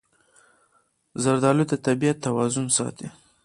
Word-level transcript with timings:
زردالو 1.23 1.63
د 1.71 1.73
طبیعت 1.85 2.17
توازن 2.25 2.65
ساتي. 2.77 3.07